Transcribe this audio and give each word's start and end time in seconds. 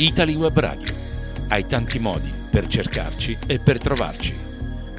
Italy 0.00 0.36
Web 0.36 0.56
Radio. 0.56 0.94
Hai 1.48 1.66
tanti 1.66 1.98
modi 1.98 2.32
per 2.48 2.68
cercarci 2.68 3.36
e 3.48 3.58
per 3.58 3.78
trovarci. 3.78 4.32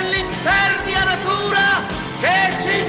Dell'impervia 0.00 1.04
natura 1.04 1.86
che 2.20 2.52
ci 2.60 2.85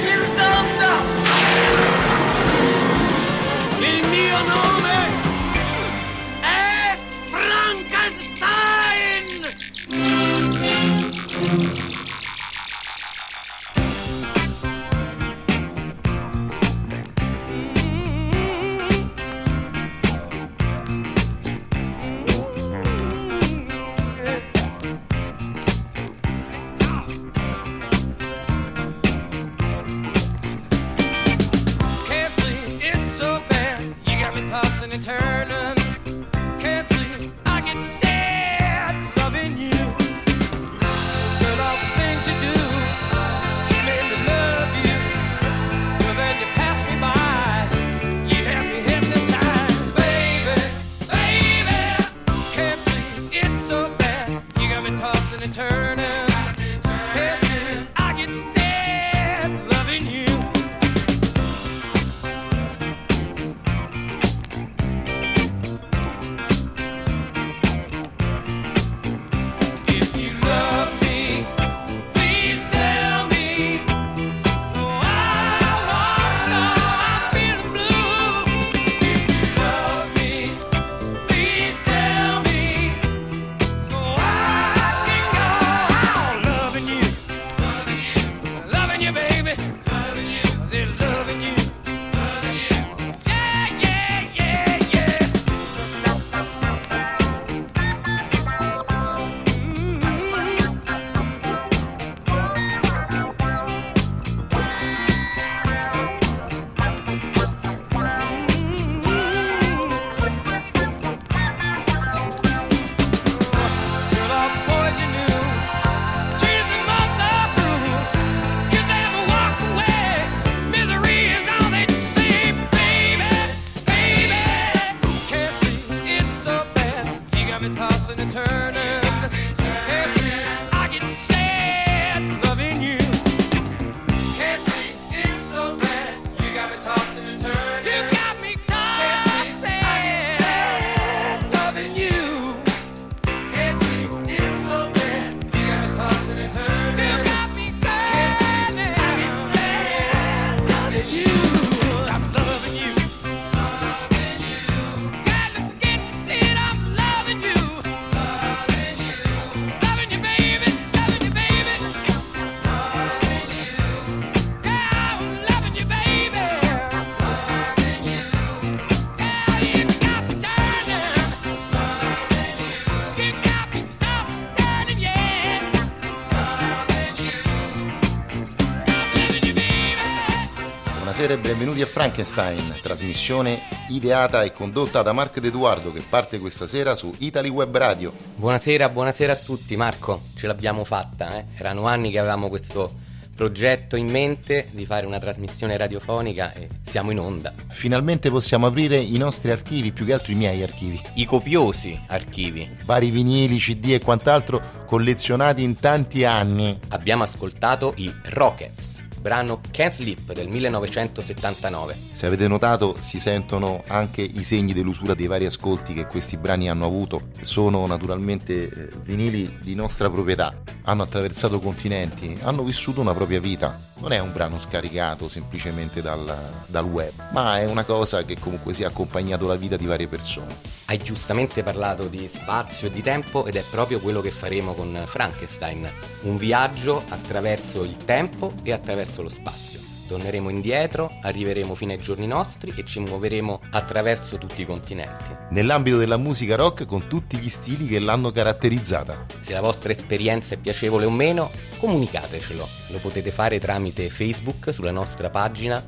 Buonasera 181.17 181.41
e 181.41 181.49
benvenuti 181.49 181.81
a 181.81 181.87
Frankenstein, 181.87 182.77
trasmissione 182.79 183.63
ideata 183.89 184.43
e 184.43 184.51
condotta 184.51 185.01
da 185.01 185.13
Marco 185.13 185.39
Ed 185.39 185.45
Edoardo 185.45 185.91
che 185.91 186.03
parte 186.07 186.37
questa 186.37 186.67
sera 186.67 186.95
su 186.95 187.11
Italy 187.17 187.49
Web 187.49 187.75
Radio. 187.75 188.13
Buonasera, 188.35 188.87
buonasera 188.89 189.33
a 189.33 189.35
tutti. 189.35 189.75
Marco, 189.75 190.21
ce 190.35 190.45
l'abbiamo 190.45 190.83
fatta, 190.83 191.39
eh? 191.39 191.45
Erano 191.55 191.87
anni 191.87 192.11
che 192.11 192.19
avevamo 192.19 192.49
questo 192.49 192.93
progetto 193.37 193.95
in 193.95 194.09
mente 194.09 194.67
di 194.71 194.85
fare 194.85 195.07
una 195.07 195.17
trasmissione 195.17 195.75
radiofonica 195.75 196.53
e 196.53 196.69
siamo 196.83 197.09
in 197.09 197.19
onda. 197.19 197.51
Finalmente 197.69 198.29
possiamo 198.29 198.67
aprire 198.67 198.97
i 198.97 199.17
nostri 199.17 199.49
archivi, 199.49 199.91
più 199.91 200.05
che 200.05 200.13
altro 200.13 200.31
i 200.33 200.35
miei 200.35 200.61
archivi. 200.61 201.01
I 201.15 201.25
copiosi 201.25 201.99
archivi. 202.07 202.77
Vari 202.85 203.09
vinili, 203.09 203.57
CD 203.57 203.93
e 203.93 203.99
quant'altro 203.99 204.85
collezionati 204.85 205.63
in 205.63 205.79
tanti 205.79 206.25
anni. 206.25 206.79
Abbiamo 206.89 207.23
ascoltato 207.23 207.93
i 207.97 208.11
Rockets, 208.25 208.86
brano 209.21 209.61
Can't 209.71 209.93
Sleep 209.93 210.33
del 210.33 210.49
1979. 210.49 212.06
Se 212.17 212.25
avete 212.25 212.47
notato 212.47 212.95
si 212.97 213.19
sentono 213.19 213.83
anche 213.85 214.23
i 214.23 214.43
segni 214.43 214.73
dell'usura 214.73 215.13
dei 215.13 215.27
vari 215.27 215.45
ascolti 215.45 215.93
che 215.93 216.07
questi 216.07 216.35
brani 216.35 216.67
hanno 216.67 216.87
avuto. 216.87 217.27
Sono 217.41 217.85
naturalmente 217.85 218.63
eh, 218.63 218.89
vinili 219.03 219.59
di 219.61 219.75
nostra 219.75 220.09
proprietà, 220.09 220.63
hanno 220.85 221.03
attraversato 221.03 221.59
continenti, 221.59 222.35
hanno 222.41 222.63
vissuto 222.63 223.01
una 223.01 223.13
propria 223.13 223.39
vita. 223.39 223.77
Non 223.99 224.13
è 224.13 224.17
un 224.17 224.33
brano 224.33 224.57
scaricato 224.57 225.27
semplicemente 225.27 226.01
dal, 226.01 226.65
dal 226.65 226.85
web, 226.85 227.11
ma 227.33 227.59
è 227.59 227.65
una 227.65 227.83
cosa 227.83 228.25
che 228.25 228.39
comunque 228.39 228.73
si 228.73 228.81
è 228.81 228.87
accompagnato 228.87 229.45
la 229.45 229.55
vita 229.55 229.77
di 229.77 229.85
varie 229.85 230.07
persone. 230.07 230.55
Hai 230.85 230.97
giustamente 230.97 231.61
parlato 231.61 232.07
di 232.07 232.27
spazio 232.27 232.87
e 232.87 232.89
di 232.89 233.03
tempo 233.03 233.45
ed 233.45 233.57
è 233.57 233.63
proprio 233.69 233.99
quello 233.99 234.21
che 234.21 234.31
faremo 234.31 234.73
con 234.73 235.03
Frankenstein, 235.05 235.87
un 236.21 236.37
viaggio 236.37 236.99
attraverso 237.09 237.83
il 237.83 237.95
tempo 237.95 238.53
e 238.63 238.71
attraverso 238.71 239.21
lo 239.21 239.29
spazio. 239.29 239.86
Torneremo 240.07 240.49
indietro, 240.49 241.11
arriveremo 241.21 241.75
fino 241.75 241.91
ai 241.91 241.97
giorni 241.97 242.27
nostri 242.27 242.73
e 242.75 242.85
ci 242.85 242.99
muoveremo 242.99 243.61
attraverso 243.71 244.37
tutti 244.37 244.61
i 244.61 244.65
continenti. 244.65 245.35
Nell'ambito 245.51 245.97
della 245.97 246.17
musica 246.17 246.55
rock 246.55 246.85
con 246.85 247.07
tutti 247.07 247.37
gli 247.37 247.49
stili 247.49 247.87
che 247.87 247.99
l'hanno 247.99 248.31
caratterizzata. 248.31 249.25
Se 249.41 249.53
la 249.53 249.61
vostra 249.61 249.91
esperienza 249.91 250.55
è 250.55 250.57
piacevole 250.57 251.05
o 251.05 251.11
meno, 251.11 251.51
comunicatecelo. 251.77 252.67
Lo 252.91 252.97
potete 252.99 253.31
fare 253.31 253.59
tramite 253.59 254.09
Facebook 254.09 254.73
sulla 254.73 254.91
nostra 254.91 255.29
pagina 255.29 255.83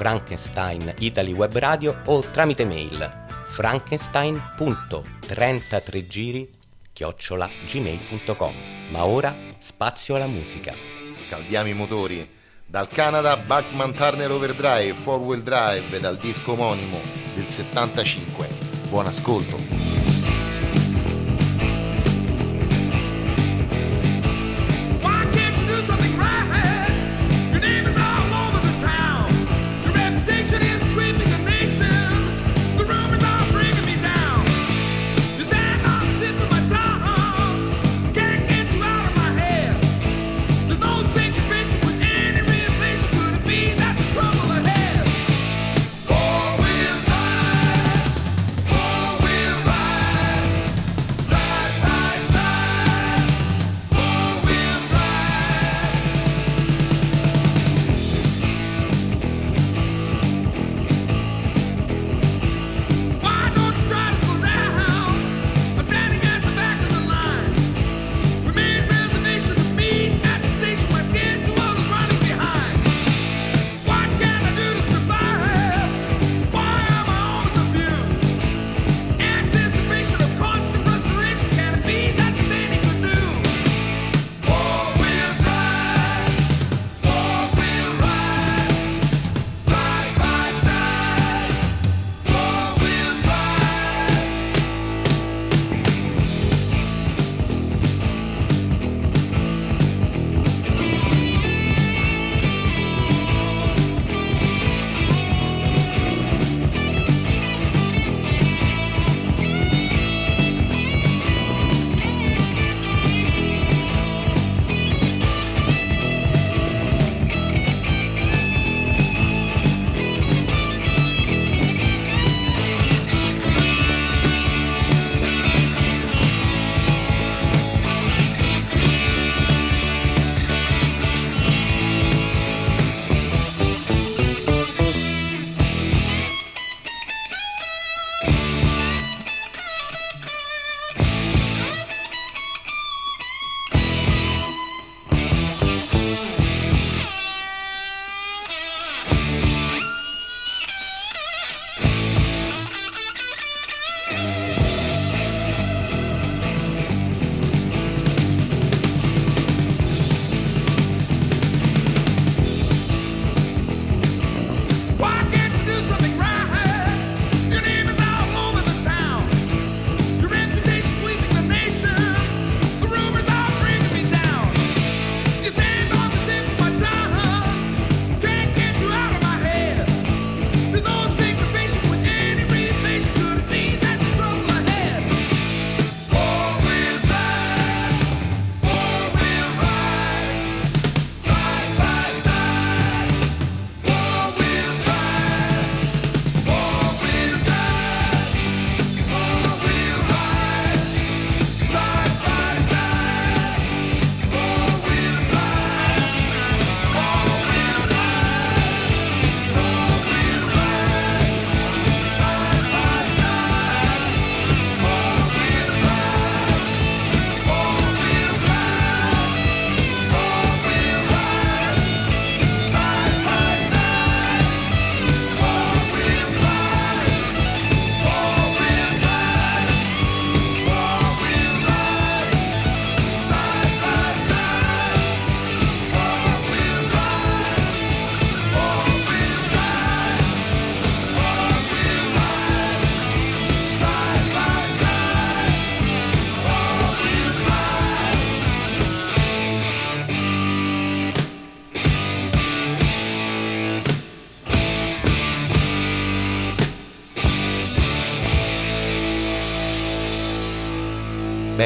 Frankenstein 0.00 0.94
Italy 0.98 1.32
Web 1.32 1.56
Radio 1.58 2.00
o 2.06 2.20
tramite 2.20 2.64
mail 2.64 3.28
frankenstein.33giri 3.50 6.48
chiocciolagmail.com. 6.92 8.54
Ma 8.90 9.04
ora 9.04 9.34
spazio 9.58 10.16
alla 10.16 10.26
musica. 10.26 10.74
Scaldiamo 11.10 11.68
i 11.68 11.74
motori 11.74 12.38
dal 12.70 12.86
Canada 12.86 13.36
Bachman 13.36 13.92
Turner 13.92 14.30
Overdrive, 14.30 14.94
4 14.94 15.24
Wheel 15.24 15.42
Drive 15.42 15.98
dal 15.98 16.16
disco 16.16 16.52
omonimo 16.52 17.00
del 17.34 17.48
75. 17.48 18.48
Buon 18.88 19.06
ascolto! 19.06 19.89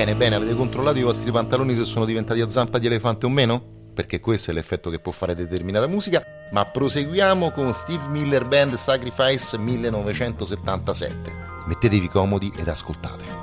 Bene, 0.05 0.19
bene, 0.19 0.35
avete 0.35 0.55
controllato 0.55 0.99
i 0.99 1.03
vostri 1.03 1.31
pantaloni 1.31 1.75
se 1.75 1.85
sono 1.85 2.05
diventati 2.05 2.43
a 2.43 2.51
zampa 2.51 2.77
di 2.77 2.85
elefante 2.85 3.25
o 3.25 3.31
meno? 3.31 3.91
Perché 3.95 4.21
questo 4.21 4.51
è 4.51 4.55
l'effetto 4.55 4.91
che 4.91 4.99
può 4.99 5.13
fare 5.13 5.35
determinata 5.35 5.87
musica, 5.87 6.23
ma 6.53 6.67
proseguiamo 6.67 7.51
con 7.53 7.73
Steve 7.73 8.09
Miller 8.09 8.45
Band 8.45 8.75
Sacrifice 8.75 9.57
1977. 9.57 11.35
Mettetevi 11.69 12.09
comodi 12.09 12.53
ed 12.55 12.69
ascoltate. 12.69 13.34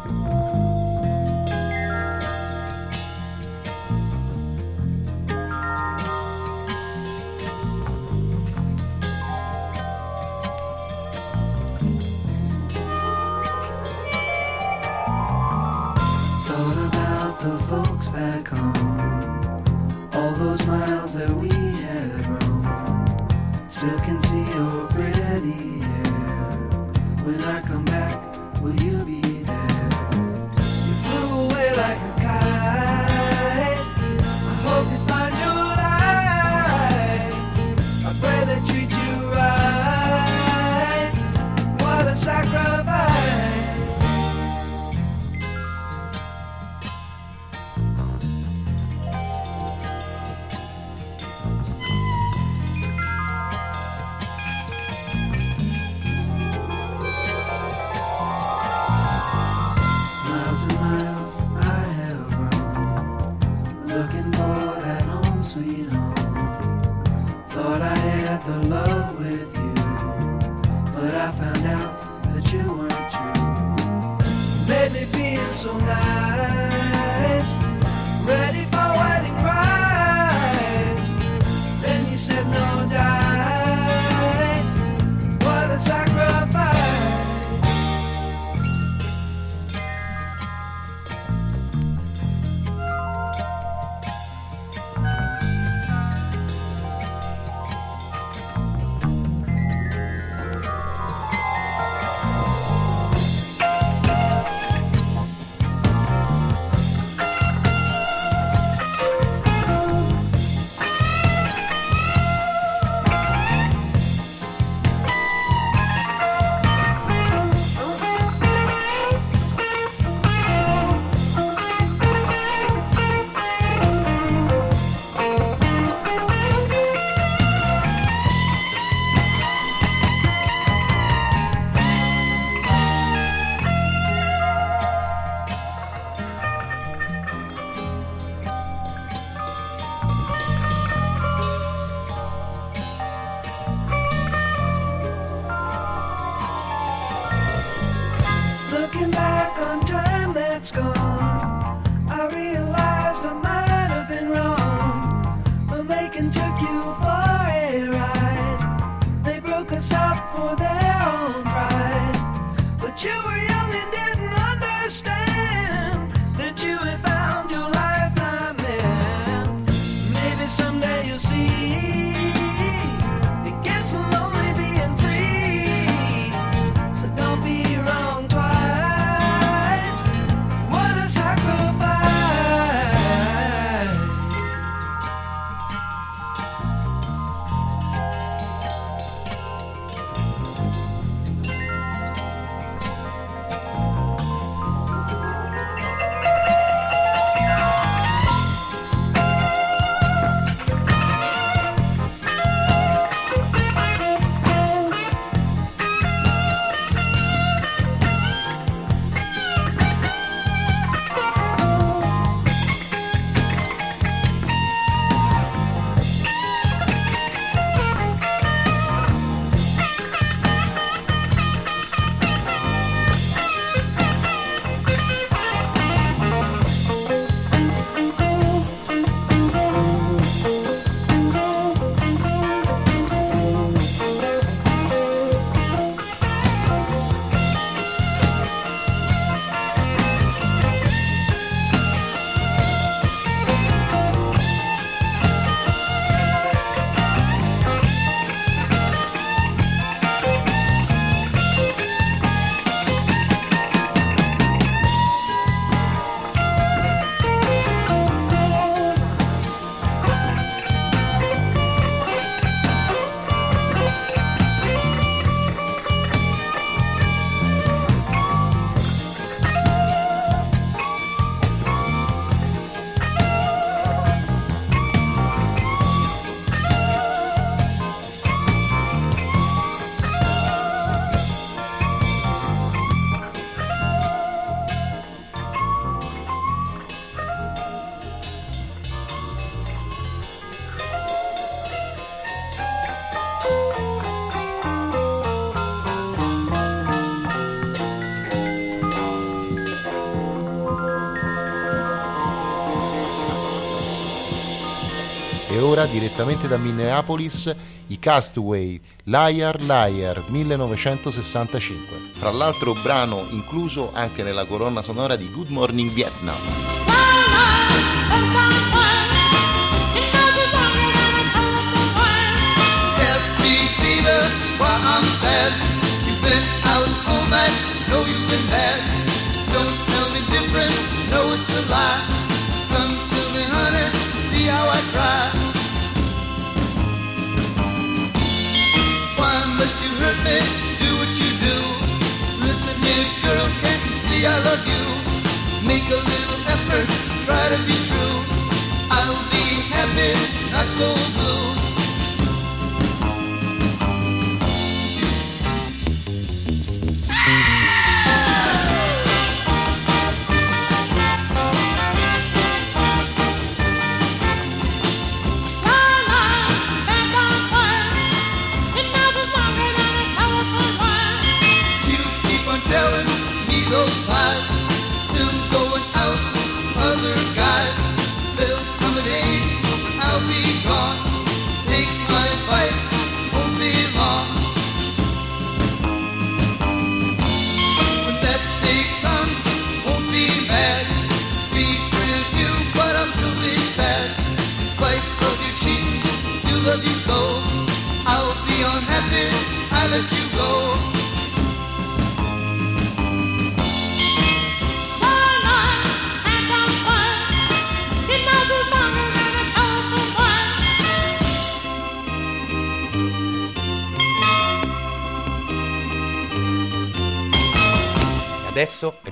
opera 305.81 305.85
direttamente 305.85 306.47
da 306.47 306.57
Minneapolis 306.57 307.53
i 307.87 307.99
Castaway, 307.99 308.79
Liar 309.03 309.61
Liar 309.61 310.23
1965, 310.27 312.11
fra 312.13 312.31
l'altro 312.31 312.73
brano 312.73 313.27
incluso 313.31 313.91
anche 313.93 314.23
nella 314.23 314.45
colonna 314.45 314.81
sonora 314.81 315.15
di 315.15 315.29
Good 315.31 315.49
Morning 315.49 315.91
Vietnam. 315.91 316.37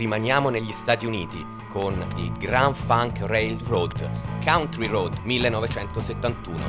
rimaniamo 0.09 0.49
negli 0.49 0.71
Stati 0.71 1.05
Uniti 1.05 1.45
con 1.67 2.03
i 2.15 2.31
Grand 2.39 2.73
Funk 2.73 3.19
Railroad, 3.19 4.09
Country 4.43 4.87
Road 4.87 5.19
1971. 5.21 6.68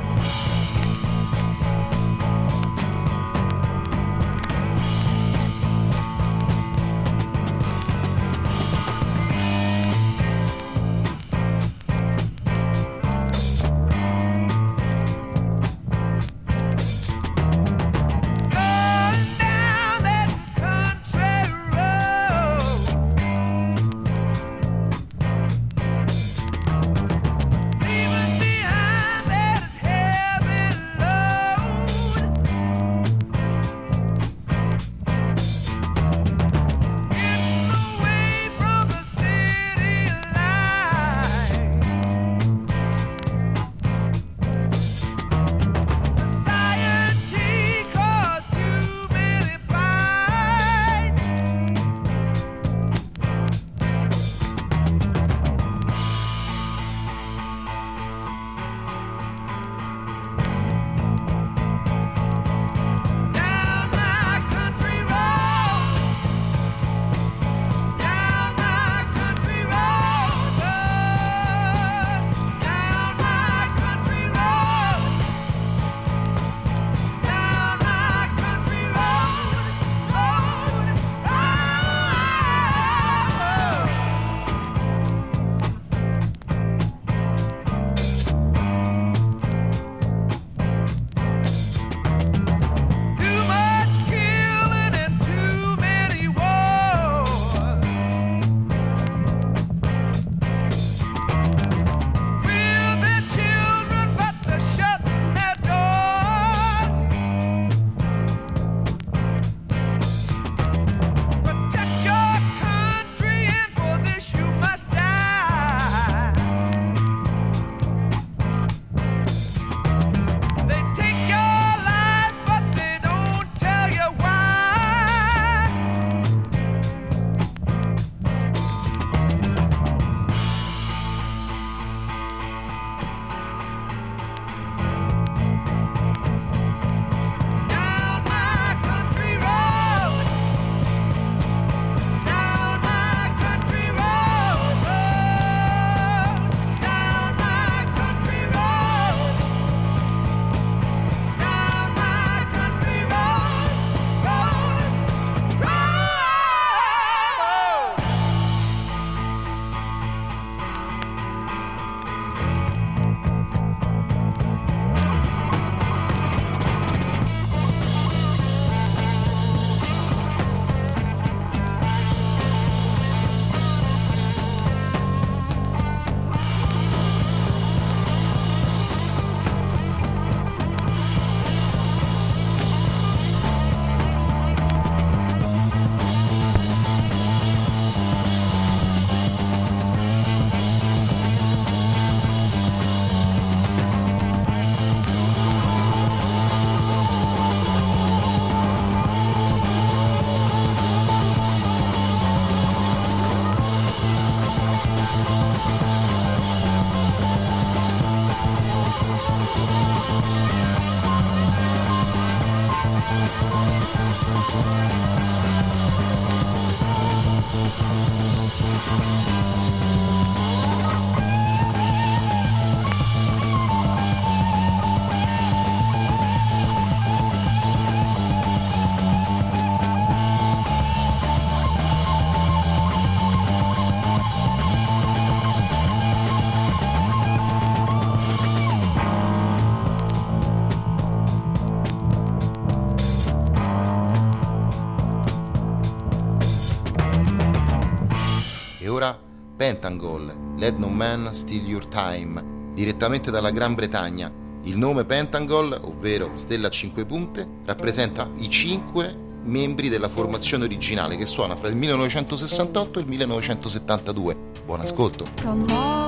Let 250.61 250.77
No 250.77 250.89
Man 250.89 251.33
Steal 251.33 251.65
Your 251.65 251.87
Time, 251.87 252.69
direttamente 252.75 253.31
dalla 253.31 253.49
Gran 253.49 253.73
Bretagna. 253.73 254.31
Il 254.61 254.77
nome 254.77 255.05
Pentagol, 255.05 255.75
ovvero 255.85 256.35
Stella 256.35 256.67
a 256.67 256.69
5 256.69 257.03
punte, 257.03 257.47
rappresenta 257.65 258.29
i 258.35 258.47
5 258.47 259.39
membri 259.41 259.89
della 259.89 260.07
formazione 260.07 260.65
originale 260.65 261.17
che 261.17 261.25
suona 261.25 261.55
fra 261.55 261.67
il 261.67 261.75
1968 261.75 262.99
e 262.99 263.01
il 263.01 263.07
1972. 263.07 264.37
Buon 264.63 264.81
ascolto! 264.81 266.00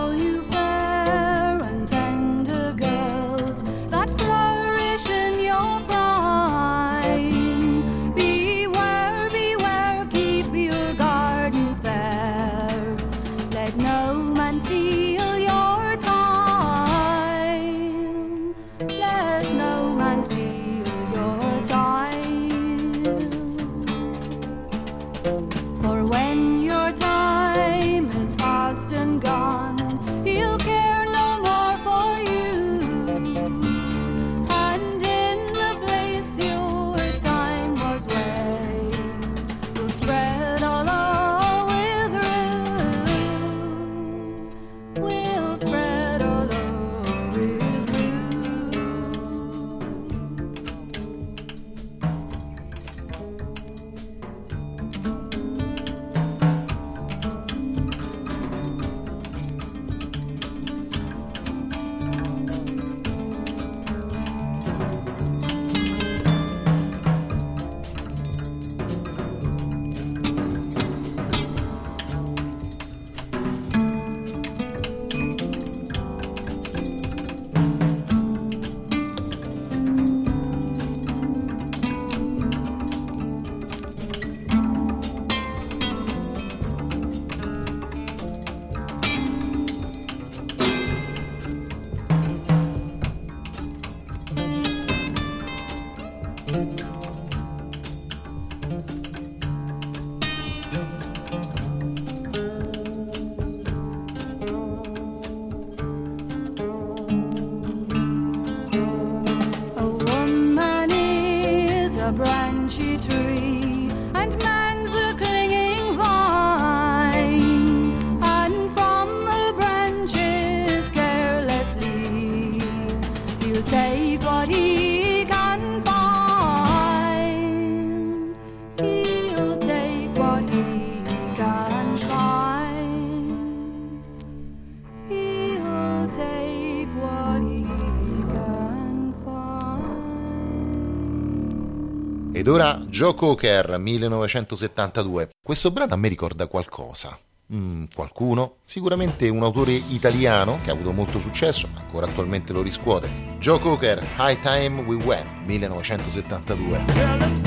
Joe 143.03 143.15
Cocker 143.15 143.77
1972. 143.79 145.31
Questo 145.43 145.71
brano 145.71 145.93
a 145.93 145.97
me 145.97 146.07
ricorda 146.07 146.47
qualcosa. 146.47 147.19
Mm, 147.53 147.87
qualcuno? 147.93 148.59
Sicuramente 148.63 149.27
un 149.27 149.43
autore 149.43 149.73
italiano 149.73 150.57
che 150.63 150.69
ha 150.69 150.73
avuto 150.73 150.93
molto 150.93 151.19
successo, 151.19 151.67
ma 151.73 151.81
ancora 151.81 152.05
attualmente 152.05 152.53
lo 152.53 152.61
riscuote. 152.61 153.09
Joe 153.39 153.59
Cocker, 153.59 154.01
High 154.19 154.39
Time 154.39 154.83
We 154.83 154.95
Were 155.03 155.27
1972. 155.45 157.42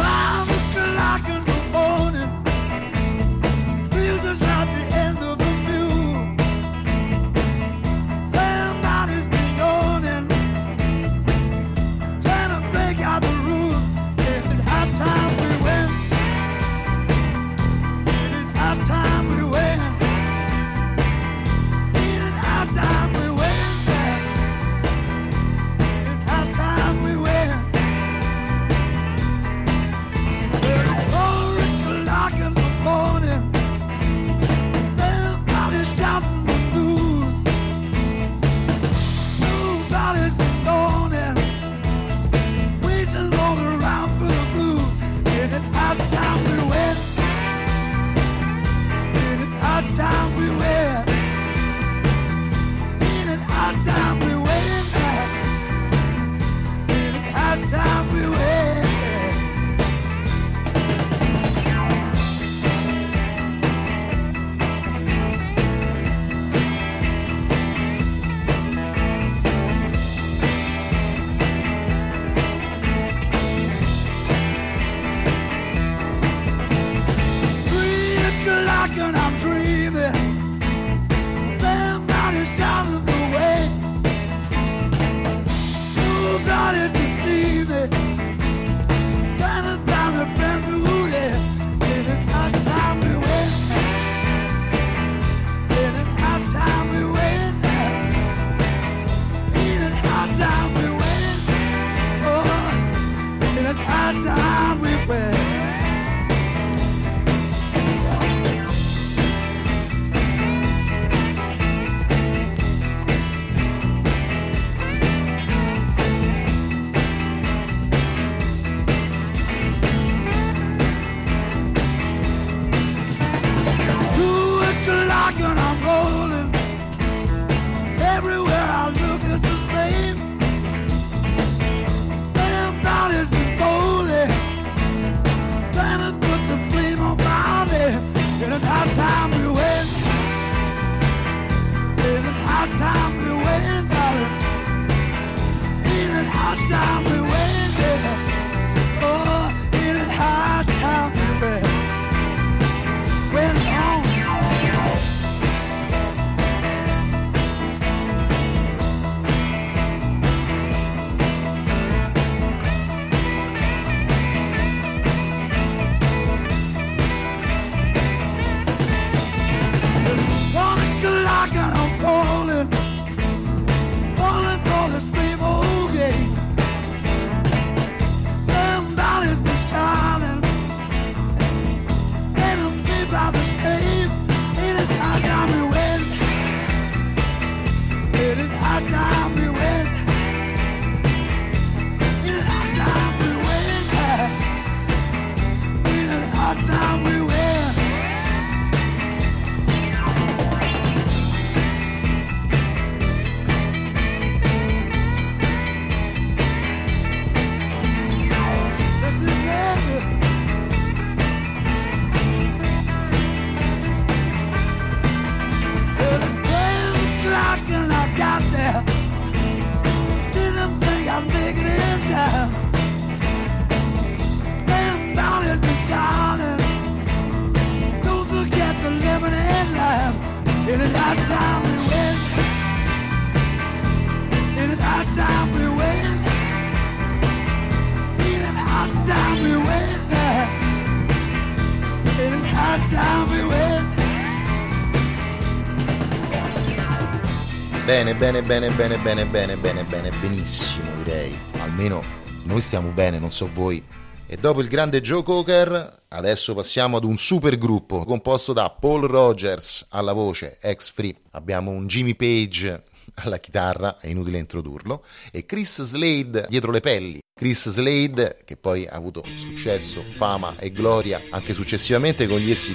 bene, 248.15 248.43
bene, 248.43 248.71
bene, 248.71 248.97
bene, 248.97 248.97
bene, 248.97 249.25
bene, 249.25 249.57
bene, 249.57 249.85
bene, 249.85 250.11
benissimo 250.21 250.91
direi. 251.03 251.37
Almeno 251.59 252.03
noi 252.45 252.61
stiamo 252.61 252.91
bene, 252.91 253.19
non 253.19 253.31
so 253.31 253.49
voi. 253.53 253.85
E 254.27 254.37
dopo 254.37 254.61
il 254.61 254.69
grande 254.69 255.01
Joe 255.01 255.23
Coker, 255.23 256.03
adesso 256.09 256.55
passiamo 256.55 256.97
ad 256.97 257.05
un 257.05 257.17
super 257.17 257.57
gruppo 257.59 258.05
composto 258.05 258.53
da 258.53 258.71
Paul 258.71 259.07
Rogers 259.07 259.87
alla 259.91 260.13
voce, 260.13 260.59
ex 260.61 260.91
Free. 260.91 261.15
Abbiamo 261.33 261.71
un 261.71 261.87
Jimmy 261.87 262.15
Page 262.15 262.85
alla 263.15 263.39
chitarra, 263.39 263.99
è 263.99 264.09
inutile 264.09 264.39
introdurlo, 264.39 265.05
e 265.31 265.47
Chris 265.47 265.83
Slade 265.83 266.47
dietro 266.49 266.71
le 266.71 266.81
pelli. 266.81 267.21
Chris 267.35 267.69
Slade, 267.69 268.39
che 268.45 268.57
poi 268.57 268.87
ha 268.87 268.95
avuto 268.95 269.23
successo, 269.37 270.03
fama 270.13 270.57
e 270.59 270.73
gloria 270.73 271.23
anche 271.31 271.55
successivamente 271.55 272.27
con 272.27 272.39
gli 272.39 272.51
essi 272.51 272.75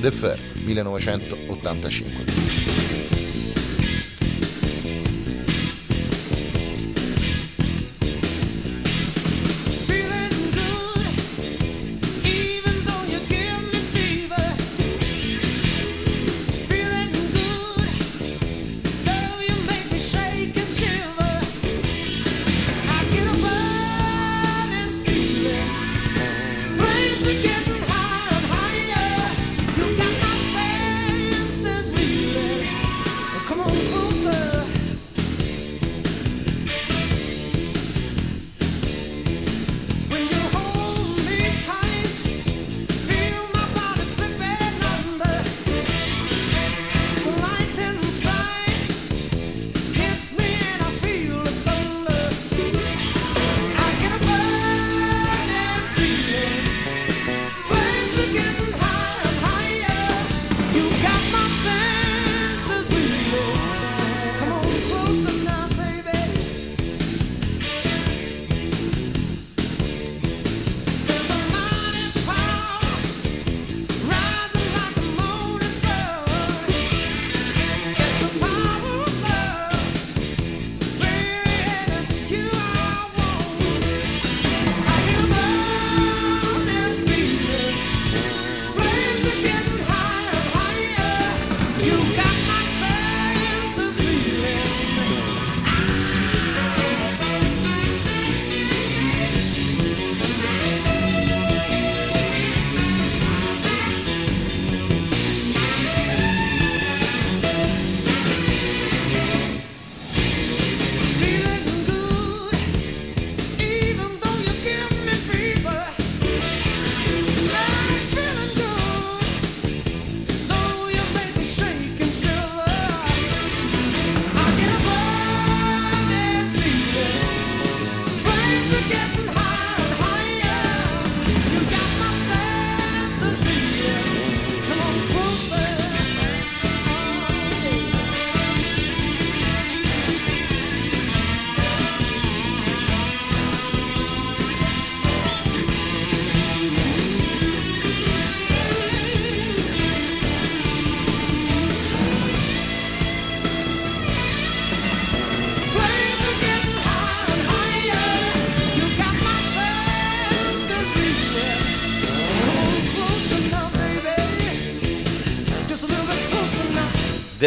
The 0.00 0.10
Fair 0.10 0.40
1985. 0.62 2.77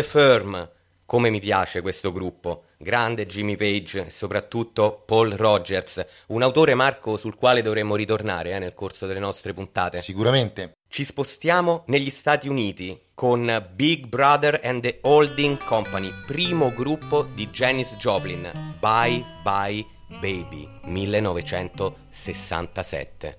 The 0.01 0.03
Firm. 0.03 0.69
Come 1.05 1.29
mi 1.29 1.39
piace 1.39 1.81
questo 1.81 2.11
gruppo. 2.11 2.63
Grande 2.77 3.27
Jimmy 3.27 3.55
Page 3.55 4.07
e 4.07 4.09
soprattutto 4.09 5.03
Paul 5.05 5.33
Rogers, 5.33 6.03
un 6.27 6.41
autore 6.41 6.73
Marco 6.73 7.17
sul 7.17 7.35
quale 7.35 7.61
dovremmo 7.61 7.95
ritornare 7.95 8.53
eh, 8.53 8.59
nel 8.59 8.73
corso 8.73 9.05
delle 9.05 9.19
nostre 9.19 9.53
puntate. 9.53 9.99
Sicuramente. 9.99 10.77
Ci 10.87 11.03
spostiamo 11.03 11.83
negli 11.87 12.09
Stati 12.09 12.47
Uniti 12.47 12.99
con 13.13 13.67
Big 13.75 14.07
Brother 14.07 14.61
and 14.63 14.81
the 14.81 14.99
Holding 15.01 15.61
Company, 15.65 16.09
primo 16.25 16.71
gruppo 16.73 17.23
di 17.23 17.49
Janis 17.49 17.97
Joplin. 17.97 18.75
Bye 18.79 19.23
bye 19.43 19.85
baby, 20.19 20.67
1967. 20.85 23.37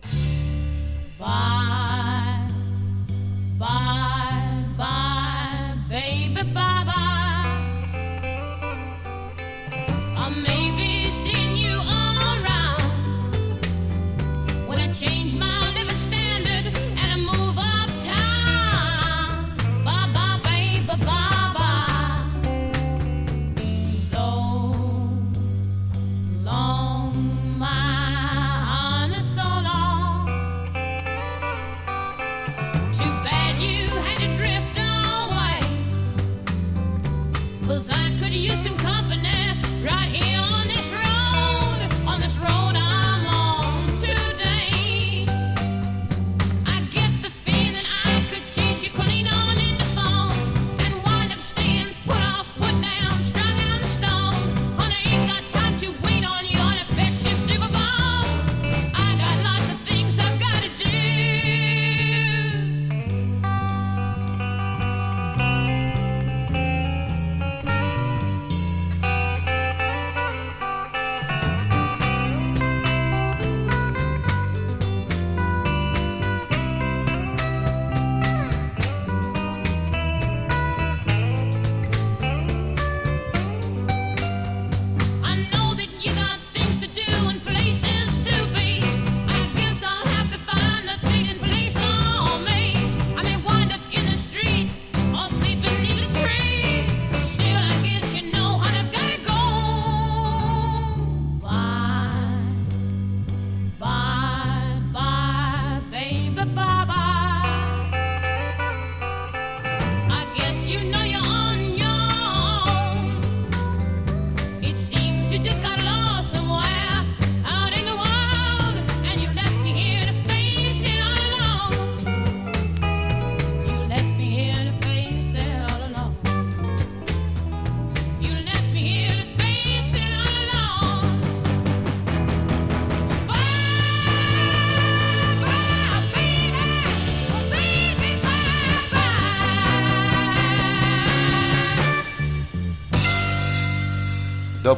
Bye. 1.19 2.47
Bye. 3.59 4.32
change 15.03 15.35
my 15.35 15.52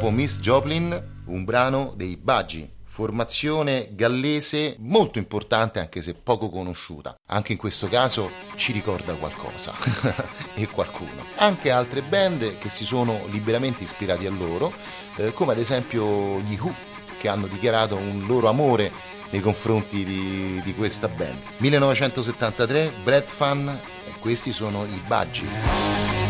Dopo 0.04 0.16
Miss 0.16 0.38
Joplin, 0.38 1.22
un 1.28 1.44
brano 1.44 1.94
dei 1.96 2.18
Budgie, 2.18 2.68
formazione 2.84 3.88
gallese 3.92 4.76
molto 4.80 5.16
importante 5.16 5.78
anche 5.78 6.02
se 6.02 6.12
poco 6.12 6.50
conosciuta. 6.50 7.14
Anche 7.28 7.52
in 7.52 7.58
questo 7.58 7.88
caso 7.88 8.30
ci 8.56 8.72
ricorda 8.72 9.14
qualcosa 9.14 9.72
e 10.52 10.68
qualcuno. 10.68 11.24
Anche 11.36 11.70
altre 11.70 12.02
band 12.02 12.58
che 12.58 12.68
si 12.68 12.84
sono 12.84 13.24
liberamente 13.30 13.82
ispirati 13.82 14.26
a 14.26 14.30
loro, 14.30 14.74
eh, 15.16 15.32
come 15.32 15.52
ad 15.52 15.58
esempio 15.58 16.38
gli 16.40 16.58
Who, 16.60 16.74
che 17.18 17.28
hanno 17.28 17.46
dichiarato 17.46 17.96
un 17.96 18.26
loro 18.26 18.48
amore 18.48 18.92
nei 19.30 19.40
confronti 19.40 20.04
di, 20.04 20.60
di 20.62 20.74
questa 20.74 21.08
band. 21.08 21.38
1973, 21.56 22.92
Brad 23.02 23.24
Fan 23.24 23.80
e 24.06 24.18
questi 24.20 24.52
sono 24.52 24.84
i 24.84 25.00
Budgie. 25.06 26.23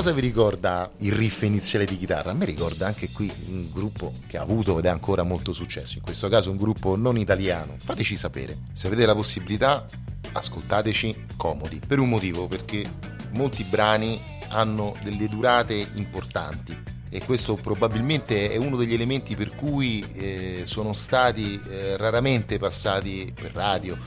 Cosa 0.00 0.12
vi 0.12 0.22
ricorda 0.22 0.90
il 1.00 1.12
riff 1.12 1.42
iniziale 1.42 1.84
di 1.84 1.98
chitarra? 1.98 2.30
A 2.30 2.32
me 2.32 2.46
ricorda 2.46 2.86
anche 2.86 3.10
qui 3.10 3.30
un 3.48 3.68
gruppo 3.70 4.14
che 4.26 4.38
ha 4.38 4.40
avuto 4.40 4.78
ed 4.78 4.86
è 4.86 4.88
ancora 4.88 5.24
molto 5.24 5.52
successo, 5.52 5.98
in 5.98 6.02
questo 6.02 6.30
caso 6.30 6.50
un 6.50 6.56
gruppo 6.56 6.96
non 6.96 7.18
italiano. 7.18 7.74
Fateci 7.78 8.16
sapere, 8.16 8.56
se 8.72 8.86
avete 8.86 9.04
la 9.04 9.14
possibilità, 9.14 9.84
ascoltateci 10.32 11.26
comodi, 11.36 11.82
per 11.86 11.98
un 11.98 12.08
motivo, 12.08 12.48
perché 12.48 12.82
molti 13.32 13.62
brani 13.64 14.18
hanno 14.48 14.96
delle 15.02 15.28
durate 15.28 15.86
importanti 15.92 16.74
e 17.10 17.22
questo 17.22 17.52
probabilmente 17.56 18.50
è 18.50 18.56
uno 18.56 18.78
degli 18.78 18.94
elementi 18.94 19.36
per 19.36 19.54
cui 19.54 20.02
eh, 20.14 20.62
sono 20.64 20.94
stati 20.94 21.60
eh, 21.68 21.98
raramente 21.98 22.56
passati 22.56 23.34
per 23.38 23.52
radio 23.52 23.98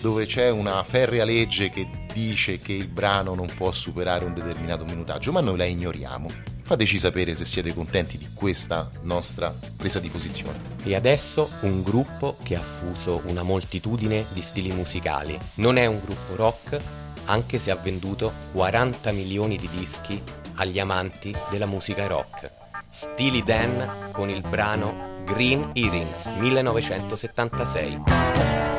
dove 0.00 0.26
c'è 0.26 0.50
una 0.50 0.82
ferrea 0.82 1.24
legge 1.24 1.70
che 1.70 1.95
dice 2.16 2.60
che 2.60 2.72
il 2.72 2.86
brano 2.86 3.34
non 3.34 3.46
può 3.54 3.70
superare 3.72 4.24
un 4.24 4.32
determinato 4.32 4.86
minutaggio, 4.86 5.32
ma 5.32 5.40
noi 5.40 5.58
la 5.58 5.66
ignoriamo. 5.66 6.30
Fateci 6.62 6.98
sapere 6.98 7.34
se 7.34 7.44
siete 7.44 7.74
contenti 7.74 8.16
di 8.16 8.28
questa 8.32 8.90
nostra 9.02 9.54
presa 9.76 10.00
di 10.00 10.08
posizione. 10.08 10.58
E 10.82 10.94
adesso 10.94 11.50
un 11.60 11.82
gruppo 11.82 12.38
che 12.42 12.56
ha 12.56 12.62
fuso 12.62 13.20
una 13.26 13.42
moltitudine 13.42 14.24
di 14.32 14.40
stili 14.40 14.72
musicali. 14.72 15.38
Non 15.56 15.76
è 15.76 15.84
un 15.84 16.00
gruppo 16.02 16.36
rock, 16.36 16.80
anche 17.26 17.58
se 17.58 17.70
ha 17.70 17.76
venduto 17.76 18.32
40 18.52 19.12
milioni 19.12 19.58
di 19.58 19.68
dischi 19.70 20.20
agli 20.54 20.78
amanti 20.78 21.36
della 21.50 21.66
musica 21.66 22.06
rock. 22.06 22.50
Steely 22.88 23.44
Dan 23.44 24.08
con 24.12 24.30
il 24.30 24.40
brano 24.40 25.22
Green 25.26 25.70
Earrings 25.74 26.24
1976. 26.38 28.75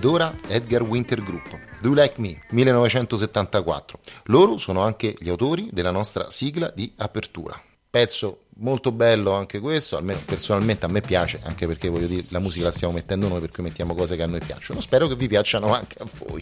Ed 0.00 0.06
ora 0.06 0.34
Edgar 0.48 0.80
Winter 0.80 1.22
Group. 1.22 1.50
Do 1.78 1.88
You 1.88 1.94
Like 1.94 2.14
Me 2.16 2.40
1974. 2.52 3.98
Loro 4.24 4.56
sono 4.56 4.80
anche 4.80 5.14
gli 5.18 5.28
autori 5.28 5.68
della 5.72 5.90
nostra 5.90 6.30
sigla 6.30 6.72
di 6.74 6.90
apertura. 6.96 7.60
Pezzo 7.90 8.44
molto 8.60 8.92
bello 8.92 9.32
anche 9.32 9.60
questo, 9.60 9.98
almeno 9.98 10.18
personalmente 10.24 10.86
a 10.86 10.88
me 10.88 11.02
piace, 11.02 11.40
anche 11.42 11.66
perché 11.66 11.90
voglio 11.90 12.06
dire 12.06 12.24
la 12.30 12.38
musica 12.38 12.64
la 12.64 12.70
stiamo 12.70 12.94
mettendo 12.94 13.28
noi 13.28 13.40
per 13.40 13.50
cui 13.50 13.62
mettiamo 13.62 13.94
cose 13.94 14.16
che 14.16 14.22
a 14.22 14.26
noi 14.26 14.40
piacciono. 14.40 14.80
Spero 14.80 15.06
che 15.06 15.16
vi 15.16 15.28
piacciono 15.28 15.74
anche 15.74 15.96
a 15.98 16.06
voi. 16.24 16.40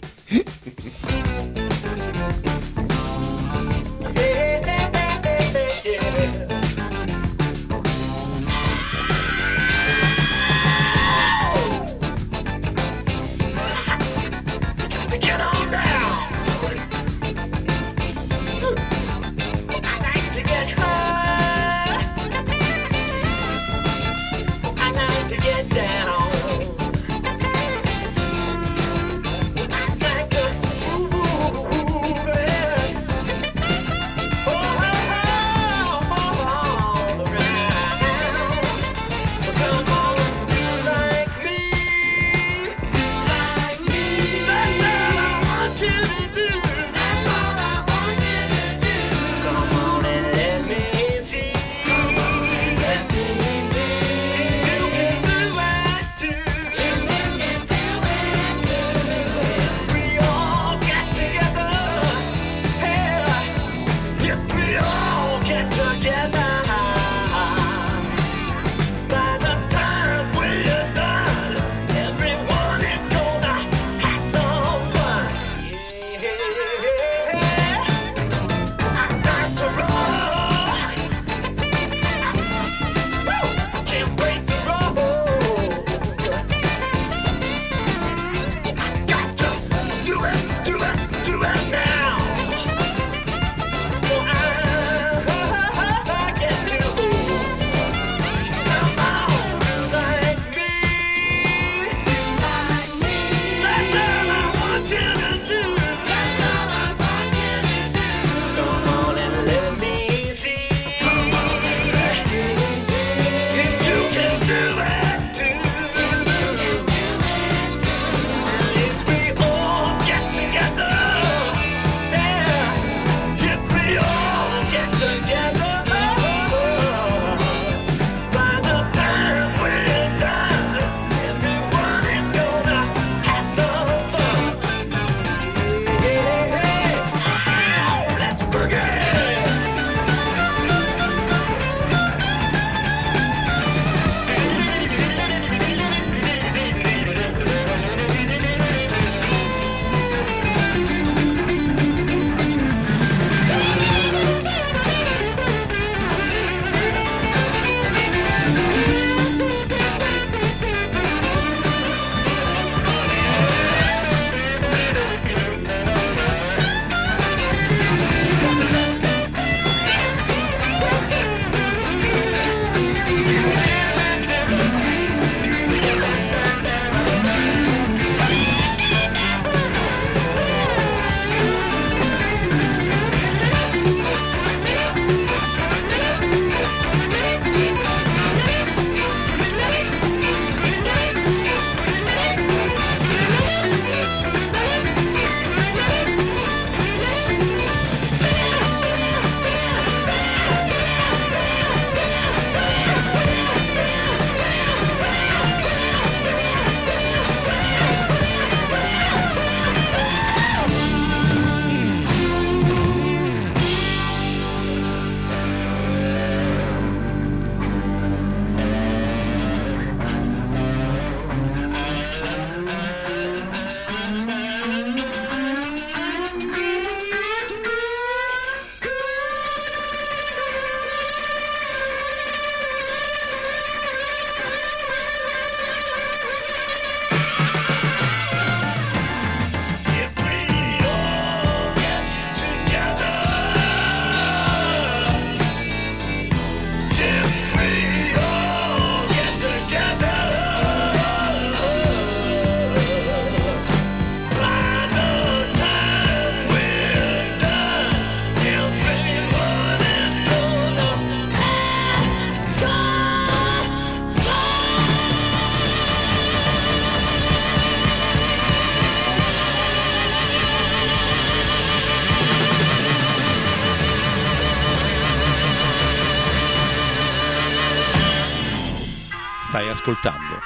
Ascoltando 279.79 280.41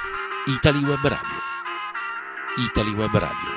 Italy 0.46 0.84
Web 0.84 1.04
Radio. 1.04 1.40
Italy 2.56 2.92
Web 2.92 3.16
Radio, 3.16 3.50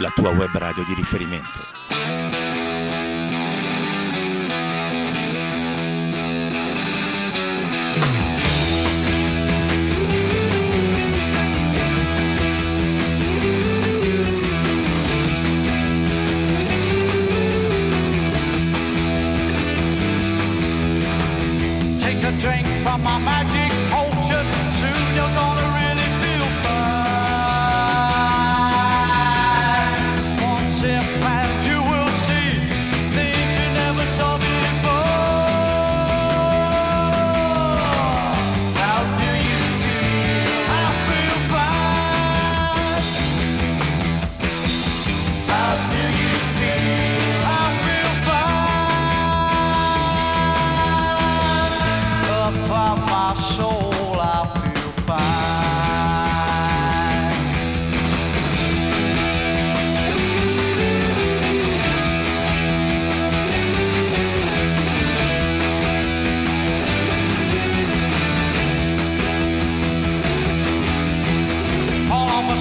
la 0.00 0.10
tua 0.10 0.28
web 0.28 0.54
radio 0.54 0.84
di 0.84 0.92
riferimento. 0.92 1.95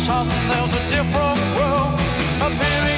south, 0.06 0.28
there's 0.28 0.74
a 0.74 0.90
different 0.92 1.40
world 1.58 2.00
appearing. 2.40 2.95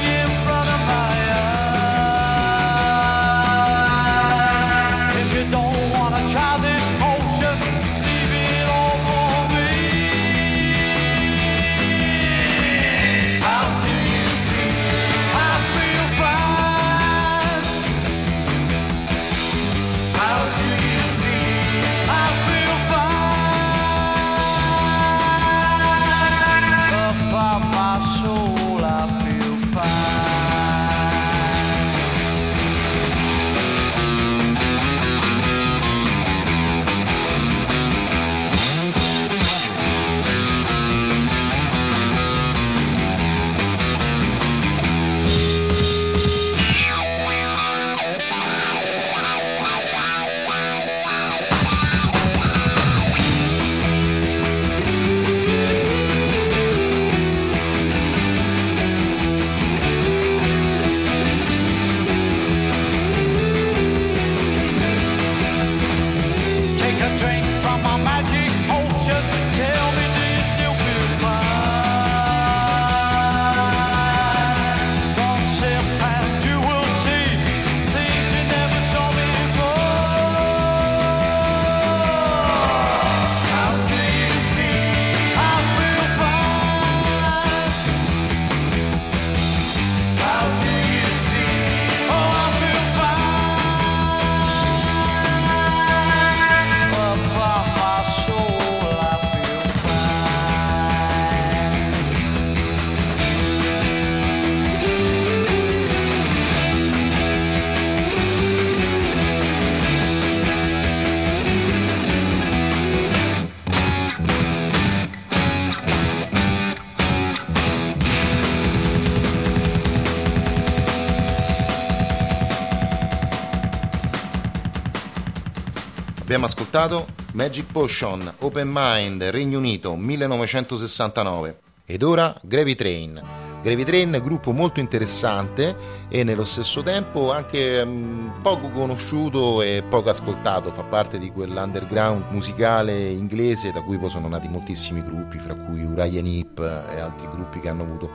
Ascoltato 126.77 127.07
Magic 127.31 127.71
Potion, 127.71 128.33
Open 128.41 128.69
Mind, 128.71 129.23
Regno 129.23 129.57
Unito, 129.57 129.95
1969. 129.95 131.57
Ed 131.83 132.03
ora 132.03 132.35
Gravy 132.43 132.75
Train. 132.75 133.19
Gravy 133.63 133.83
Train, 133.83 134.19
gruppo 134.21 134.51
molto 134.51 134.79
interessante 134.79 135.75
e 136.07 136.23
nello 136.23 136.45
stesso 136.45 136.83
tempo 136.83 137.31
anche 137.31 137.83
mm, 137.83 138.41
poco 138.43 138.69
conosciuto 138.69 139.63
e 139.63 139.83
poco 139.89 140.11
ascoltato, 140.11 140.71
fa 140.71 140.83
parte 140.83 141.17
di 141.17 141.31
quell'underground 141.31 142.25
musicale 142.29 143.09
inglese 143.09 143.71
da 143.71 143.81
cui 143.81 143.97
poi 143.97 144.11
sono 144.11 144.27
nati 144.27 144.47
moltissimi 144.47 145.03
gruppi, 145.03 145.39
fra 145.39 145.55
cui 145.55 145.83
Uriah 145.83 146.05
Heep 146.05 146.59
e 146.59 146.99
altri 146.99 147.27
gruppi 147.27 147.59
che 147.59 147.69
hanno 147.69 147.83
avuto 147.83 148.11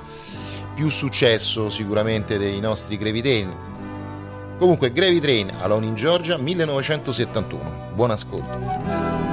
più 0.73 0.89
successo 0.89 1.69
sicuramente 1.69 2.39
dei 2.39 2.61
nostri 2.61 2.97
Gravy 2.97 3.23
Train. 3.23 3.55
Comunque, 4.63 4.93
Gravy 4.93 5.19
Train, 5.19 5.51
Alone 5.61 5.87
in 5.87 5.97
Georgia, 5.97 6.39
1971. 6.39 7.95
Buon 7.97 8.13
ascolto. 8.13 9.32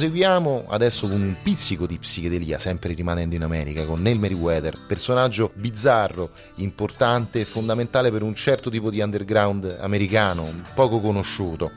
proseguiamo 0.00 0.64
adesso 0.68 1.06
con 1.08 1.20
un 1.20 1.36
pizzico 1.42 1.84
di 1.86 1.98
psichedelia, 1.98 2.58
sempre 2.58 2.94
rimanendo 2.94 3.34
in 3.34 3.42
America, 3.42 3.84
con 3.84 4.00
Neil 4.00 4.18
Meriwether, 4.18 4.78
personaggio 4.86 5.50
bizzarro, 5.52 6.30
importante 6.54 7.40
e 7.40 7.44
fondamentale 7.44 8.10
per 8.10 8.22
un 8.22 8.34
certo 8.34 8.70
tipo 8.70 8.88
di 8.88 9.00
underground 9.00 9.76
americano, 9.78 10.50
poco 10.74 11.00
conosciuto. 11.00 11.70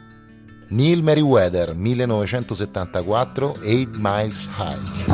Neil 0.69 1.03
Meriwether, 1.03 1.75
1974, 1.75 3.47
8 3.61 3.89
Miles 3.99 4.49
High. 4.57 5.12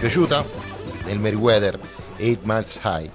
piaciuta? 0.00 0.42
Nel 1.04 1.18
Meriwether, 1.18 1.78
8 2.18 2.38
Miles 2.44 2.80
High. 2.82 3.10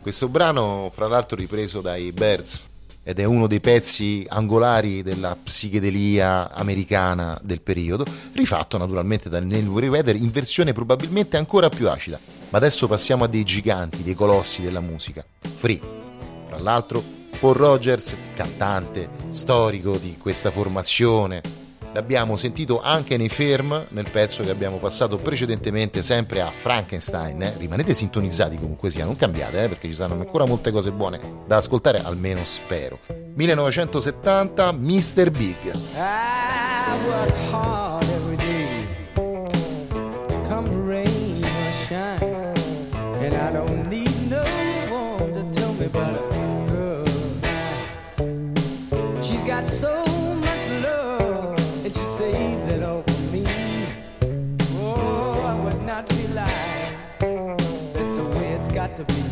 Questo 0.00 0.28
brano, 0.28 0.88
fra 0.94 1.08
l'altro, 1.08 1.36
ripreso 1.36 1.80
dai 1.80 2.12
Birds 2.12 2.68
ed 3.02 3.18
è 3.18 3.24
uno 3.24 3.48
dei 3.48 3.58
pezzi 3.58 4.24
angolari 4.28 5.02
della 5.02 5.36
psichedelia 5.42 6.52
americana 6.52 7.36
del 7.42 7.60
periodo, 7.60 8.04
rifatto 8.32 8.78
naturalmente 8.78 9.28
da 9.28 9.40
Neil 9.40 9.66
Meriwether 9.66 10.14
in 10.14 10.30
versione 10.30 10.72
probabilmente 10.72 11.36
ancora 11.36 11.68
più 11.68 11.88
acida. 11.88 12.20
Ma 12.50 12.58
adesso 12.58 12.86
passiamo 12.86 13.24
a 13.24 13.26
dei 13.26 13.42
giganti, 13.42 14.04
dei 14.04 14.14
colossi 14.14 14.62
della 14.62 14.80
musica. 14.80 15.24
Free, 15.40 15.80
fra 16.46 16.60
l'altro, 16.60 17.02
Paul 17.40 17.56
Rogers, 17.56 18.16
cantante 18.36 19.10
storico 19.30 19.96
di 19.96 20.16
questa 20.16 20.52
formazione, 20.52 21.42
l'abbiamo 21.92 22.36
sentito 22.36 22.80
anche 22.80 23.16
nei 23.16 23.28
Ferm 23.28 23.86
nel 23.90 24.10
pezzo 24.10 24.42
che 24.42 24.50
abbiamo 24.50 24.76
passato 24.76 25.16
precedentemente 25.16 26.02
sempre 26.02 26.40
a 26.40 26.50
Frankenstein. 26.50 27.42
eh. 27.42 27.54
Rimanete 27.56 27.94
sintonizzati 27.94 28.56
comunque 28.58 28.90
sia, 28.90 29.04
non 29.04 29.16
cambiate 29.16 29.64
eh, 29.64 29.68
perché 29.68 29.88
ci 29.88 29.94
saranno 29.94 30.20
ancora 30.20 30.46
molte 30.46 30.70
cose 30.70 30.92
buone 30.92 31.20
da 31.46 31.56
ascoltare, 31.56 32.02
almeno 32.02 32.44
spero. 32.44 32.98
1970, 33.34 34.72
Mr. 34.72 35.30
Big. 35.30 35.56
I 35.94 37.06
work 37.06 37.52
hard 37.52 37.89
effectively 59.00 59.29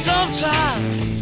Sometimes. 0.00 1.17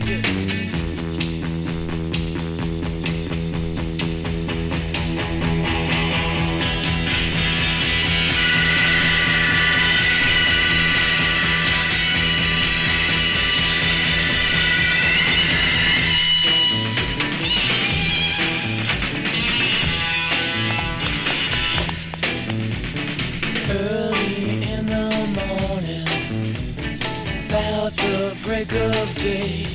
Day. 29.27 29.65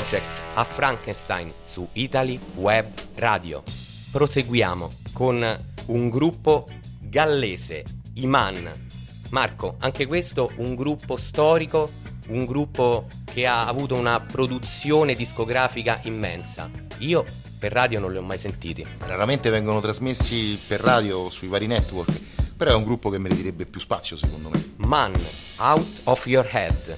Project 0.00 0.54
a 0.54 0.64
Frankenstein 0.64 1.52
su 1.62 1.86
Italy 1.92 2.40
Web 2.54 2.86
Radio. 3.16 3.62
Proseguiamo 4.10 4.90
con 5.12 5.44
un 5.88 6.08
gruppo 6.08 6.66
gallese, 7.00 7.84
Iman. 8.14 8.88
Marco, 9.28 9.76
anche 9.80 10.06
questo 10.06 10.52
un 10.56 10.74
gruppo 10.74 11.18
storico, 11.18 11.90
un 12.28 12.46
gruppo 12.46 13.08
che 13.24 13.46
ha 13.46 13.66
avuto 13.66 13.94
una 13.94 14.18
produzione 14.20 15.14
discografica 15.14 16.00
immensa. 16.04 16.70
Io 17.00 17.22
per 17.58 17.70
radio 17.70 18.00
non 18.00 18.10
li 18.10 18.16
ho 18.16 18.22
mai 18.22 18.38
sentiti. 18.38 18.82
Raramente 19.00 19.50
vengono 19.50 19.82
trasmessi 19.82 20.58
per 20.66 20.80
radio 20.80 21.28
sui 21.28 21.48
vari 21.48 21.66
network, 21.66 22.18
però 22.56 22.70
è 22.70 22.74
un 22.74 22.84
gruppo 22.84 23.10
che 23.10 23.18
meriterebbe 23.18 23.66
più 23.66 23.80
spazio 23.80 24.16
secondo 24.16 24.48
me. 24.48 24.72
Man, 24.76 25.12
Out 25.58 26.00
of 26.04 26.26
Your 26.26 26.48
Head, 26.50 26.96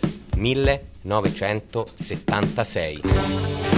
1976. 1.04 3.71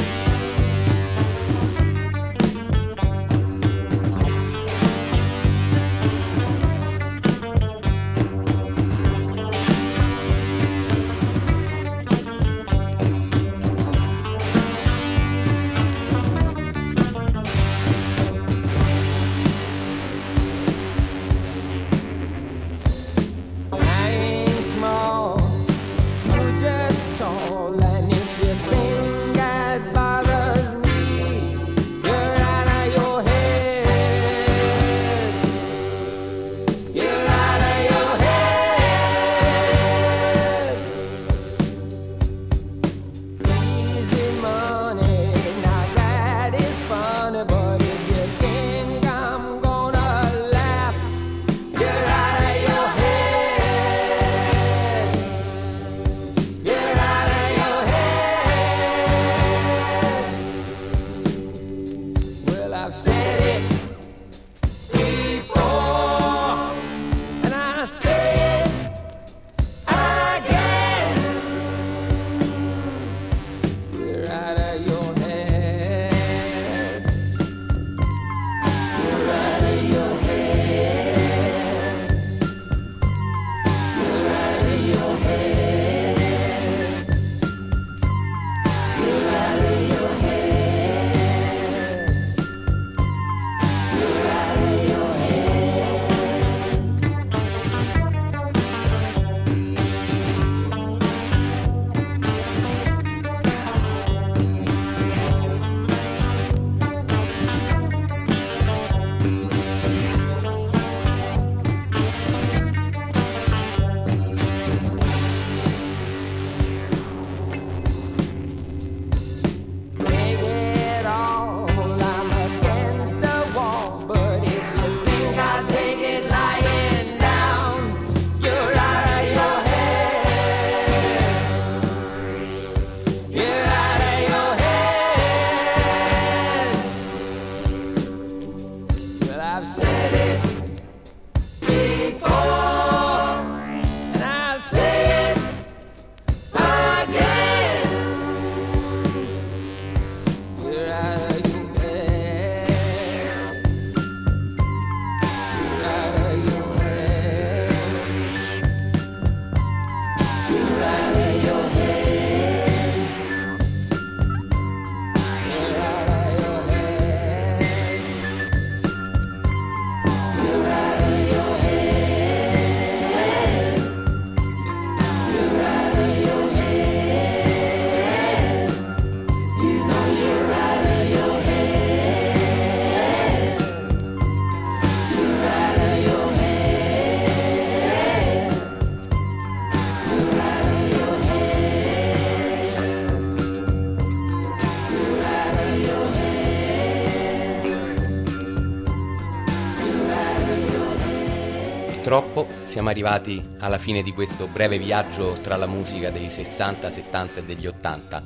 Siamo 202.74 202.88
arrivati 202.88 203.54
alla 203.60 203.78
fine 203.78 204.02
di 204.02 204.12
questo 204.12 204.48
breve 204.48 204.80
viaggio 204.80 205.34
tra 205.34 205.54
la 205.54 205.68
musica 205.68 206.10
dei 206.10 206.28
60, 206.28 206.90
70 206.90 207.38
e 207.38 207.44
degli 207.44 207.68
80. 207.68 208.24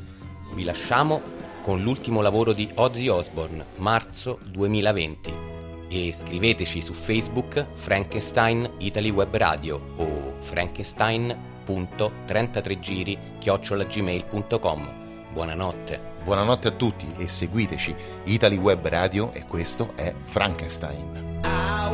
Vi 0.55 0.65
lasciamo 0.65 1.21
con 1.61 1.83
l'ultimo 1.83 2.23
lavoro 2.23 2.55
di 2.55 2.67
Ozzy 2.77 3.09
Osbourne, 3.09 3.63
marzo 3.77 4.39
2020. 4.47 5.35
E 5.91 6.15
scriveteci 6.15 6.81
su 6.81 6.95
Facebook 6.95 7.67
Frankenstein 7.75 8.71
Italy 8.79 9.11
Web 9.11 9.37
Radio 9.37 9.93
o 9.97 10.37
frankenstein.33giri 10.41 13.19
chiocciolagmail.com. 13.39 14.95
Buonanotte. 15.31 16.01
Buonanotte 16.25 16.69
a 16.69 16.73
tutti 16.73 17.07
e 17.19 17.29
seguiteci 17.29 17.95
Italy 18.25 18.57
Web 18.57 18.89
Radio 18.89 19.31
e 19.35 19.45
questo 19.45 19.93
è 19.95 20.15
Frankenstein. 20.23 21.28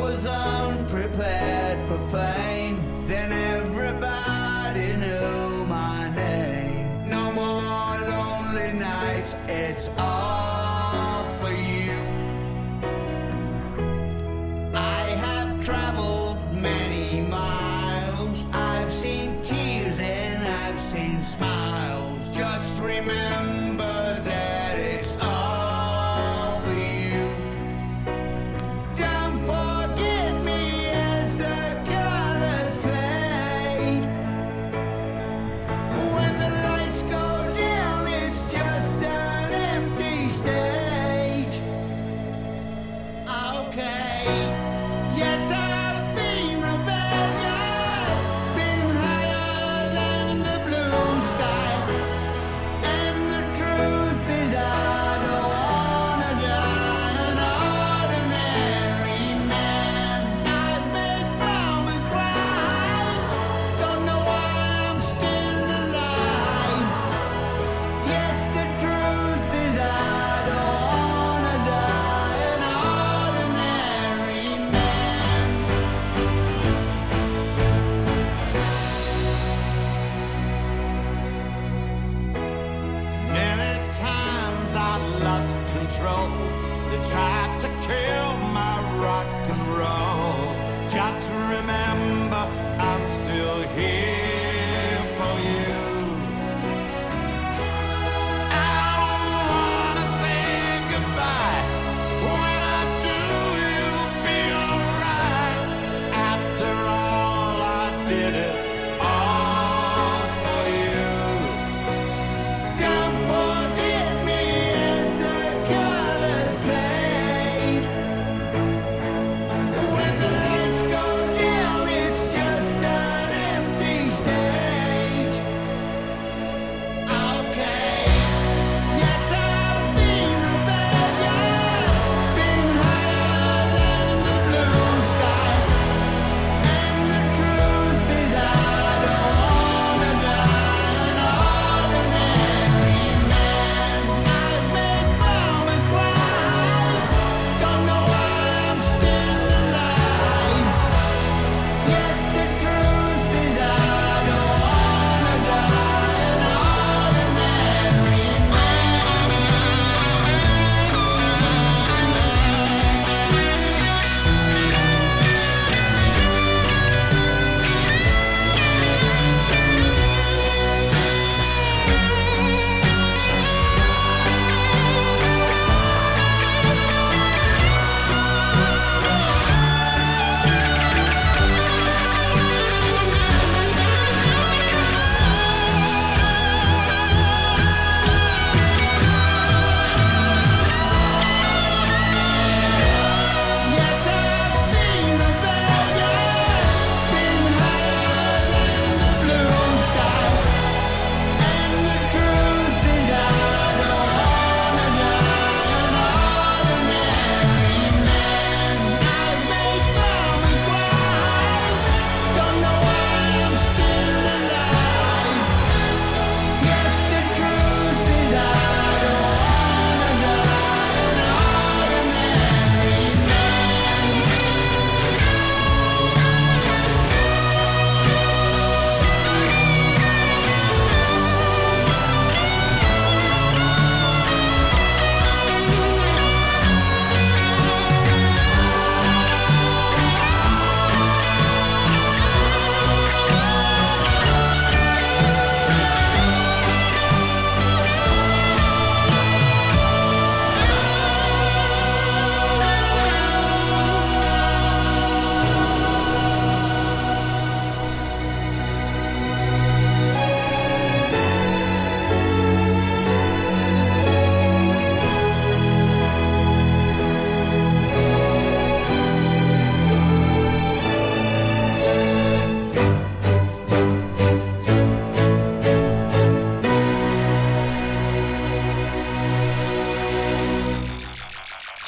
Was 0.04 0.26
unprepared 0.26 1.88
for 1.88 1.98
fame. 2.10 2.53